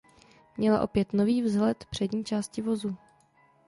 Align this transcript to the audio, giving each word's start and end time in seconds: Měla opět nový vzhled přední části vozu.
Měla 0.57 0.81
opět 0.81 1.13
nový 1.13 1.41
vzhled 1.41 1.85
přední 1.91 2.23
části 2.25 2.61
vozu. 2.61 2.97